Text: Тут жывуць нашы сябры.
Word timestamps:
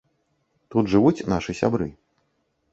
Тут 0.75 0.89
жывуць 0.95 1.25
нашы 1.35 1.51
сябры. 1.63 1.87